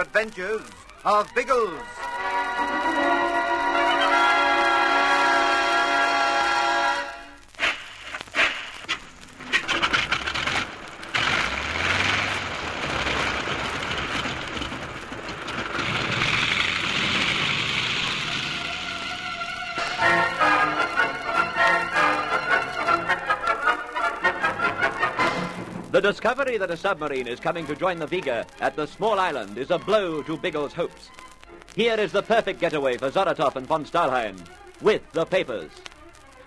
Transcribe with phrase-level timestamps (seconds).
[0.00, 0.62] adventures
[1.04, 1.97] of Biggles.
[25.98, 29.58] The discovery that a submarine is coming to join the Vega at the small island
[29.58, 31.10] is a blow to Biggles' hopes.
[31.74, 34.38] Here is the perfect getaway for Zoratov and von Stahlheim,
[34.80, 35.72] with the papers.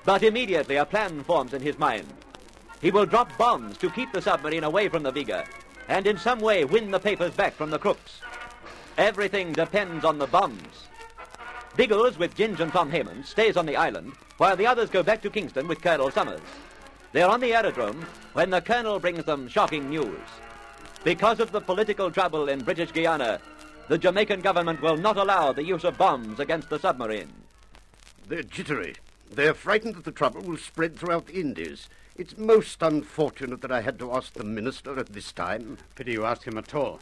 [0.05, 2.07] But immediately a plan forms in his mind.
[2.81, 5.43] He will drop bombs to keep the submarine away from the Vega,
[5.89, 8.21] and in some way win the papers back from the crooks.
[8.97, 10.87] Everything depends on the bombs.
[11.75, 15.21] Biggles, with Ginge and Tom Heyman, stays on the island, while the others go back
[15.23, 16.39] to Kingston with Colonel Summers.
[17.13, 20.19] They're on the aerodrome when the colonel brings them shocking news.
[21.03, 23.41] Because of the political trouble in British Guiana,
[23.89, 27.33] the Jamaican government will not allow the use of bombs against the submarine.
[28.27, 28.95] They're jittery.
[29.29, 31.89] They're frightened that the trouble will spread throughout the Indies.
[32.15, 35.77] It's most unfortunate that I had to ask the minister at this time.
[35.95, 36.99] Pity you asked him at all.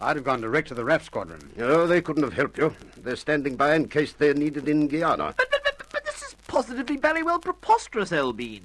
[0.00, 1.52] I'd have gone direct to the RAF squadron.
[1.58, 2.74] Oh, they couldn't have helped you.
[2.98, 5.32] They're standing by in case they're needed in Guiana.
[5.36, 8.62] But, but, but, but this is positively very well preposterous, Elbean.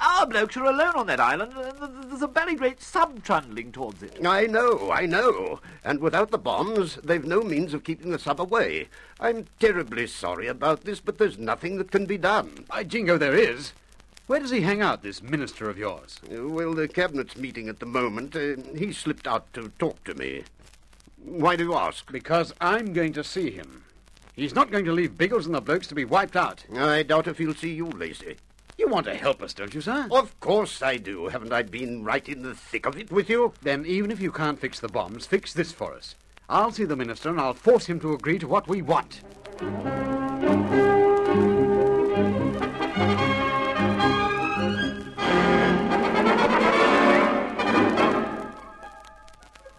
[0.00, 4.02] Our blokes are alone on that island, and there's a very great sub trundling towards
[4.02, 4.16] it.
[4.24, 5.60] I know, I know.
[5.84, 8.88] And without the bombs, they've no means of keeping the sub away.
[9.20, 12.64] I'm terribly sorry about this, but there's nothing that can be done.
[12.66, 13.74] By jingo, there is.
[14.26, 16.20] Where does he hang out, this minister of yours?
[16.34, 18.34] Uh, Well, the cabinet's meeting at the moment.
[18.34, 20.44] Uh, he slipped out to talk to me.
[21.22, 22.10] Why do you ask?
[22.10, 23.84] Because I'm going to see him.
[24.36, 26.64] He's not going to leave Biggles and the blokes to be wiped out.
[26.76, 28.36] I doubt if he'll see you, Lacey.
[28.76, 30.08] You want to help us, don't you, sir?
[30.10, 31.28] Of course I do.
[31.28, 33.52] Haven't I been right in the thick of it with you?
[33.62, 36.16] Then, even if you can't fix the bombs, fix this for us.
[36.48, 39.20] I'll see the minister and I'll force him to agree to what we want.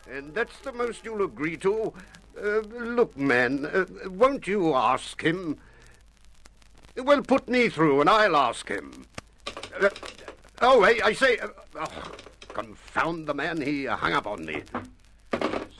[0.09, 1.93] And that's the most you'll agree to?
[2.37, 5.57] Uh, look, man, uh, won't you ask him?
[6.97, 9.05] Well, put me through and I'll ask him.
[9.79, 9.89] Uh,
[10.61, 11.37] oh, hey, I say.
[11.39, 11.47] Uh,
[11.79, 12.11] oh,
[12.49, 14.63] confound the man, he hung up on me.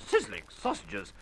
[0.08, 1.14] Sizzling sausages.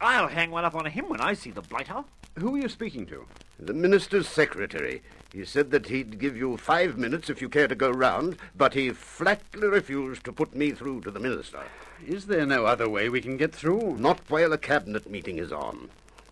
[0.00, 2.04] I'll hang one up on him when I see the blighter.
[2.38, 3.26] Who are you speaking to?
[3.58, 5.02] The minister's secretary.
[5.32, 8.74] He said that he'd give you five minutes if you care to go round, but
[8.74, 11.62] he flatly refused to put me through to the minister.
[12.06, 13.96] Is there no other way we can get through?
[13.98, 15.90] Not while a cabinet meeting is on.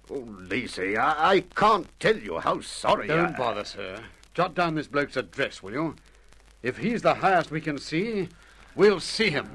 [0.09, 3.15] Oh, Lacey, I, I can't tell you how sorry I...
[3.15, 3.25] Am.
[3.25, 4.00] Don't bother, sir.
[4.34, 5.97] Jot down this bloke's address, will you?
[6.62, 8.28] If he's the highest we can see,
[8.76, 9.50] we'll see him.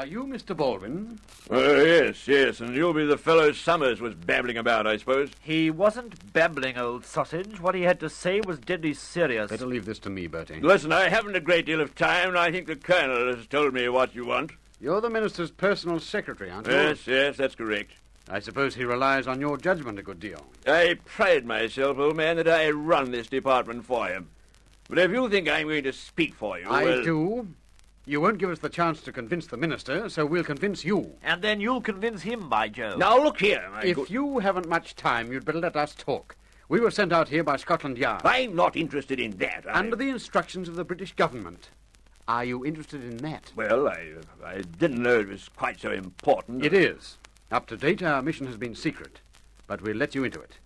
[0.00, 0.56] Are you Mr.
[0.56, 1.20] Baldwin?
[1.50, 5.28] Uh, yes, yes, and you'll be the fellow Summers was babbling about, I suppose.
[5.42, 7.60] He wasn't babbling, old sausage.
[7.60, 9.50] What he had to say was deadly serious.
[9.50, 10.62] Better leave this to me, Bertie.
[10.62, 13.74] Listen, I haven't a great deal of time, and I think the Colonel has told
[13.74, 14.52] me what you want.
[14.80, 16.72] You're the minister's personal secretary, aren't you?
[16.72, 17.92] Yes, yes, that's correct.
[18.26, 20.46] I suppose he relies on your judgment a good deal.
[20.66, 24.30] I pride myself, old man, that I run this department for him.
[24.88, 27.48] But if you think I'm going to speak for you, I well, do.
[28.06, 31.12] You won't give us the chance to convince the minister, so we'll convince you.
[31.22, 32.98] And then you'll convince him, by Jove.
[32.98, 36.36] Now look here, my If good- you haven't much time, you'd better let us talk.
[36.68, 39.64] We were sent out here by Scotland Yard I'm not interested in that.
[39.68, 39.78] I...
[39.78, 41.68] under the instructions of the British government.
[42.26, 43.52] Are you interested in that?
[43.54, 46.64] Well, I, I didn't know it was quite so important.
[46.64, 47.18] It is.
[47.50, 49.20] Up to date, our mission has been secret,
[49.66, 50.58] but we'll let you into it.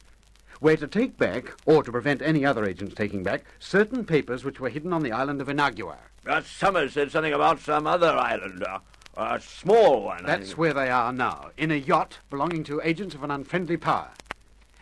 [0.64, 4.60] We're to take back, or to prevent any other agents taking back, certain papers which
[4.60, 5.98] were hidden on the island of Inagua.
[6.26, 8.78] Uh, Summers said something about some other island, uh,
[9.14, 10.24] a small one.
[10.24, 14.12] That's where they are now, in a yacht belonging to agents of an unfriendly power.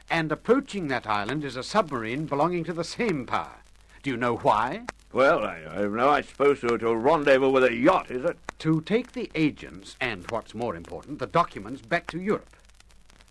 [0.08, 3.56] And approaching that island is a submarine belonging to the same power.
[4.04, 4.84] Do you know why?
[5.12, 8.38] Well, I, I know I'm supposed to, to rendezvous with a yacht, is it?
[8.60, 12.54] To take the agents, and what's more important, the documents back to Europe.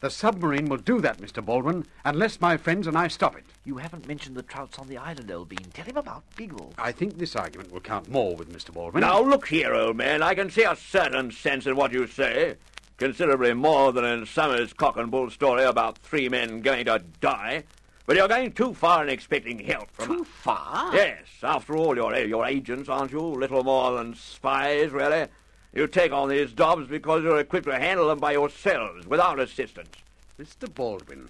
[0.02, 1.46] The submarine will do that, Mr.
[1.46, 3.46] Baldwin, unless my friends and I stop it.
[3.64, 5.72] You haven't mentioned the trouts on the island, Elbean.
[5.74, 6.74] Tell him about Biggle.
[6.80, 8.74] I think this argument will count more with Mr.
[8.74, 9.02] Baldwin.
[9.02, 10.24] Now, look here, old man.
[10.24, 12.56] I can see a certain sense in what you say.
[12.98, 17.64] Considerably more than in Summers' cock and bull story about three men going to die.
[18.08, 20.96] But you're going too far in expecting help from Too far?
[20.96, 23.20] Yes, after all, you're, you're agents, aren't you?
[23.22, 25.28] Little more than spies, really.
[25.74, 29.96] You take on these jobs because you're equipped to handle them by yourselves, without assistance.
[30.38, 30.74] Mr.
[30.74, 31.30] Baldwin,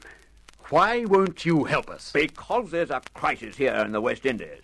[0.69, 2.11] Why won't you help us?
[2.11, 4.63] Because there's a crisis here in the West Indies.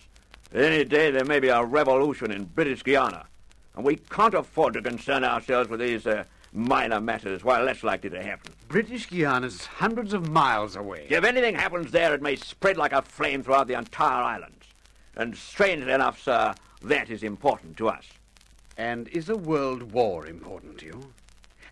[0.54, 3.26] Any day there may be a revolution in British Guiana.
[3.76, 8.10] And we can't afford to concern ourselves with these uh, minor matters while that's likely
[8.10, 8.54] to happen.
[8.68, 11.06] British Guiana's hundreds of miles away.
[11.10, 14.66] If anything happens there, it may spread like a flame throughout the entire islands.
[15.16, 18.06] And strangely enough, sir, that is important to us.
[18.78, 21.14] And is a world war important to you?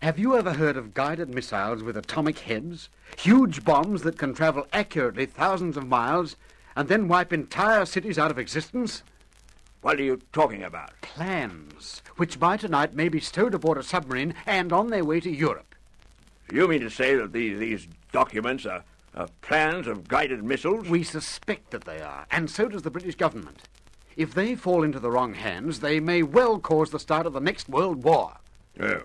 [0.02, 2.88] Have you ever heard of guided missiles with atomic heads?
[3.16, 6.34] Huge bombs that can travel accurately thousands of miles
[6.74, 9.04] and then wipe entire cities out of existence?
[9.82, 11.00] What are you talking about?
[11.00, 15.30] Plans, which by tonight may be stowed aboard a submarine and on their way to
[15.30, 15.76] Europe.
[16.52, 18.82] You mean to say that these, these documents are,
[19.14, 20.88] are plans of guided missiles?
[20.88, 23.62] We suspect that they are, and so does the British government.
[24.16, 27.40] If they fall into the wrong hands, they may well cause the start of the
[27.40, 28.38] next world war.
[28.80, 29.02] Oh.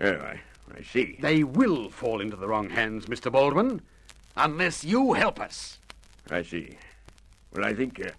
[0.00, 0.40] Oh, I,
[0.76, 1.18] I see.
[1.20, 3.30] They will fall into the wrong hands, Mr.
[3.30, 3.80] Baldwin,
[4.36, 5.78] unless you help us.
[6.30, 6.76] I see.
[7.54, 8.10] Well, I think, uh,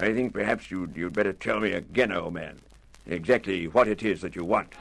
[0.00, 2.58] I think perhaps you'd, you'd better tell me again, old man,
[3.06, 4.72] exactly what it is that you want.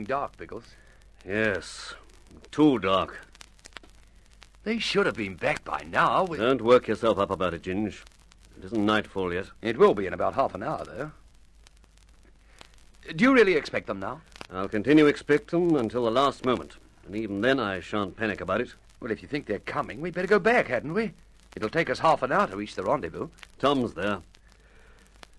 [0.00, 0.74] Dark, Biggles.
[1.26, 1.94] Yes,
[2.50, 3.20] too dark.
[4.64, 6.24] They should have been back by now.
[6.24, 6.38] We...
[6.38, 8.02] Don't work yourself up about it, Ginge.
[8.58, 9.46] It isn't nightfall yet.
[9.60, 11.10] It will be in about half an hour, though.
[13.14, 14.22] Do you really expect them now?
[14.50, 16.76] I'll continue expect them until the last moment.
[17.06, 18.74] And even then, I shan't panic about it.
[19.00, 21.12] Well, if you think they're coming, we'd better go back, hadn't we?
[21.56, 23.28] It'll take us half an hour to reach the rendezvous.
[23.58, 24.20] Tom's there.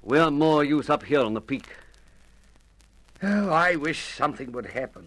[0.03, 1.69] We're more use up here on the peak.
[3.25, 5.05] Oh, I wish something would happen.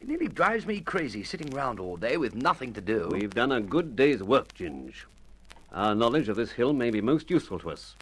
[0.00, 3.08] It nearly drives me crazy sitting round all day with nothing to do.
[3.10, 5.04] We've done a good day's work, Ginge.
[5.72, 7.96] Our knowledge of this hill may be most useful to us.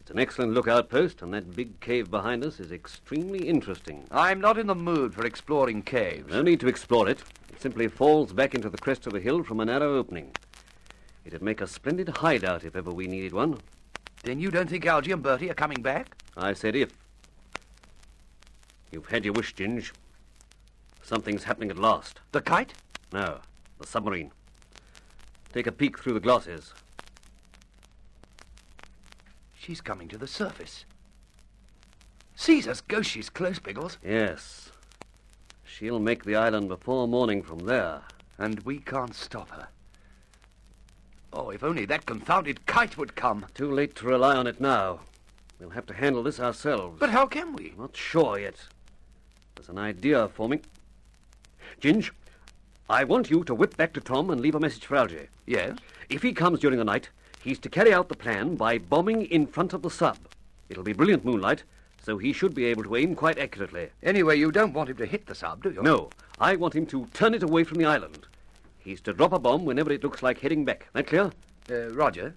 [0.00, 4.02] It's an excellent lookout post, and that big cave behind us is extremely interesting.
[4.10, 6.32] I'm not in the mood for exploring caves.
[6.32, 7.20] No need to explore it.
[7.52, 10.32] It simply falls back into the crest of the hill from a narrow opening.
[11.24, 13.60] It'd make a splendid hideout if ever we needed one.
[14.24, 16.16] Then you don't think Algy and Bertie are coming back?
[16.36, 16.90] I said if.
[18.92, 19.92] You've had your wish, Ginge.
[21.02, 22.20] Something's happening at last.
[22.30, 22.74] The kite?
[23.12, 23.40] No,
[23.78, 24.30] the submarine.
[25.52, 26.72] Take a peek through the glasses.
[29.58, 30.84] She's coming to the surface.
[32.36, 33.98] Caesar's ghost, she's close, Biggles.
[34.04, 34.70] Yes.
[35.64, 38.02] She'll make the island before morning from there.
[38.38, 39.68] And we can't stop her.
[41.32, 43.46] Oh, if only that confounded kite would come.
[43.54, 45.00] Too late to rely on it now.
[45.58, 46.98] We'll have to handle this ourselves.
[46.98, 47.72] But how can we?
[47.78, 48.56] Not sure yet.
[49.62, 50.60] There's an idea forming.
[51.80, 52.10] Ginge,
[52.90, 55.28] I want you to whip back to Tom and leave a message for Algy.
[55.46, 55.78] Yes?
[56.08, 57.10] If he comes during the night,
[57.44, 60.18] he's to carry out the plan by bombing in front of the sub.
[60.68, 61.62] It'll be brilliant moonlight,
[62.04, 63.90] so he should be able to aim quite accurately.
[64.02, 65.80] Anyway, you don't want him to hit the sub, do you?
[65.80, 66.10] No,
[66.40, 68.26] I want him to turn it away from the island.
[68.80, 70.88] He's to drop a bomb whenever it looks like heading back.
[70.92, 71.30] That clear?
[71.70, 72.34] Uh, Roger.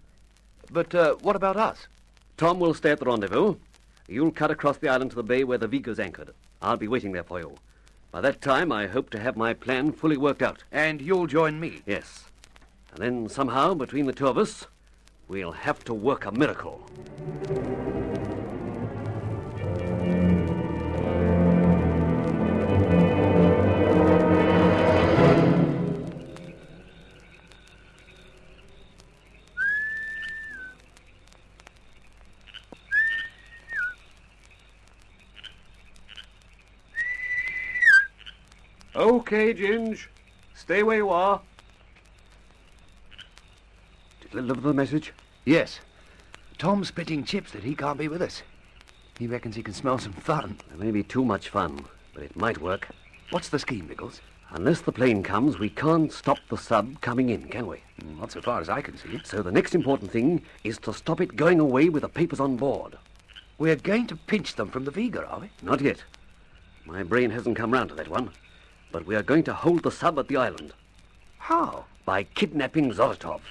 [0.72, 1.88] But uh, what about us?
[2.38, 3.56] Tom will stay at the rendezvous.
[4.07, 6.32] You'll cut across the island to the bay where the Vega's anchored.
[6.62, 7.55] I'll be waiting there for you.
[8.12, 10.63] By that time, I hope to have my plan fully worked out.
[10.71, 11.81] And you'll join me?
[11.85, 12.25] Yes.
[12.93, 14.67] And then somehow, between the two of us,
[15.27, 16.89] we'll have to work a miracle.
[38.95, 40.07] Okay, Ginge.
[40.53, 41.41] Stay where you are.
[44.21, 45.11] Did you deliver the message?
[45.43, 45.81] Yes.
[46.57, 48.41] Tom's spitting chips that he can't be with us.
[49.19, 50.57] He reckons he can smell some fun.
[50.69, 51.83] There may be too much fun,
[52.13, 52.87] but it might work.
[53.31, 54.21] What's the scheme, Biggles?
[54.51, 57.77] Unless the plane comes, we can't stop the sub coming in, can we?
[58.01, 59.19] Mm, not so far as I can see.
[59.25, 62.55] So the next important thing is to stop it going away with the papers on
[62.55, 62.97] board.
[63.57, 65.49] We're going to pinch them from the Vega, are we?
[65.61, 66.01] Not yet.
[66.85, 68.31] My brain hasn't come round to that one.
[68.92, 70.74] But we are going to hold the sub at the island
[71.38, 71.86] How?
[72.06, 73.42] by kidnapping Zoratov.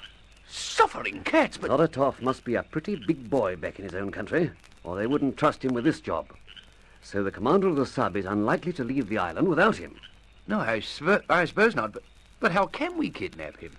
[0.49, 1.71] Suffering cats, but...
[1.71, 4.51] Zoratov must be a pretty big boy back in his own country,
[4.85, 6.27] or they wouldn't trust him with this job.
[7.03, 9.97] So the commander of the sub is unlikely to leave the island without him.
[10.47, 12.03] No, I, sv- I suppose not, but,
[12.41, 13.73] but how can we kidnap him?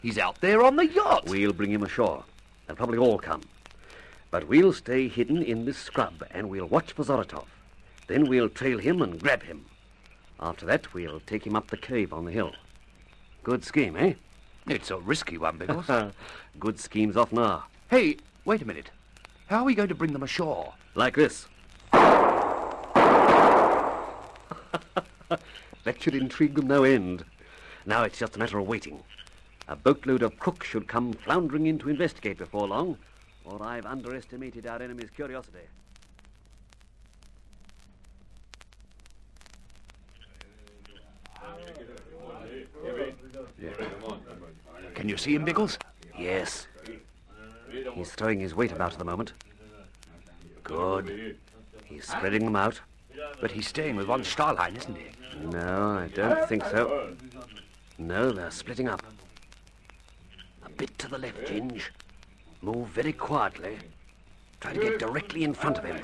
[0.00, 1.26] He's out there on the yacht.
[1.26, 2.24] We'll bring him ashore.
[2.66, 3.42] They'll probably all come.
[4.30, 7.46] But we'll stay hidden in this scrub, and we'll watch for Zoratov.
[8.06, 9.66] Then we'll trail him and grab him.
[10.42, 12.50] After that, we'll take him up the cave on the hill.
[13.44, 14.14] Good scheme, eh?
[14.66, 15.88] It's a risky one, Biggles.
[16.58, 17.64] Good schemes often are.
[17.90, 18.90] hey, wait a minute.
[19.46, 20.74] How are we going to bring them ashore?
[20.96, 21.46] Like this.
[21.92, 22.26] that
[26.00, 27.24] should intrigue them no end.
[27.86, 29.00] Now it's just a matter of waiting.
[29.68, 32.98] A boatload of crooks should come floundering in to investigate before long,
[33.44, 35.68] or I've underestimated our enemy's curiosity.
[45.02, 45.80] Can you see him, Biggles?
[46.16, 46.68] Yes.
[47.92, 49.32] He's throwing his weight about at the moment.
[50.62, 51.36] Good.
[51.84, 52.80] He's spreading them out.
[53.40, 55.06] But he's staying with one starline, isn't he?
[55.50, 57.16] No, I don't think so.
[57.98, 59.02] No, they're splitting up.
[60.64, 61.82] A bit to the left, Ginge.
[62.60, 63.78] Move very quietly.
[64.60, 65.98] Try to get directly in front of him.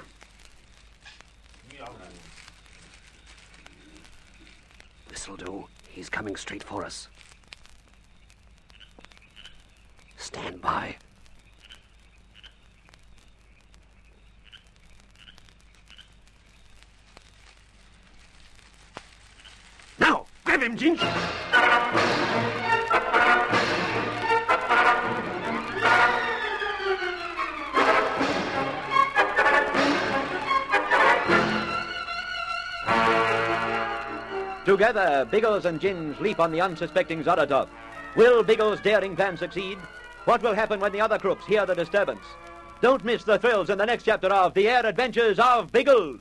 [5.08, 5.68] This'll do.
[5.88, 7.06] He's coming straight for us.
[10.28, 10.94] Stand by.
[19.98, 20.98] Now, grab him, Ginge!
[34.66, 37.68] Together, Biggles and Ginge leap on the unsuspecting Zoratov.
[38.14, 39.78] Will Biggles' daring plan succeed?
[40.28, 42.20] What will happen when the other crooks hear the disturbance?
[42.82, 46.20] Don't miss the thrills in the next chapter of The Air Adventures of Biggles.